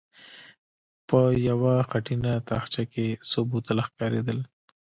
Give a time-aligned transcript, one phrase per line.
[1.07, 1.19] په
[1.49, 4.39] يوه خټينه تاخچه کې څو بوتله ښکارېدل.